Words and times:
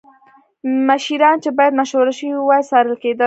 مشیران 0.87 1.35
چې 1.43 1.49
باید 1.57 1.73
مشوره 1.81 2.13
شوې 2.19 2.35
وای 2.39 2.61
څارل 2.69 2.95
کېدل 3.01 3.19